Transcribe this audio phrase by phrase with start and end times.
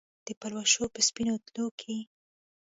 [0.27, 1.97] د پلوشو په سپینو تلو کې